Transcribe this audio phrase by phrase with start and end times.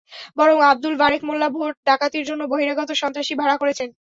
[0.37, 3.89] বরং আবদুল বারেক মোল্লা ভোট ডাকাতির জন্য বহিরাগত সন্ত্রাসী ভাড়া করেছেন।